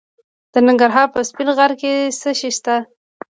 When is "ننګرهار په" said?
0.67-1.19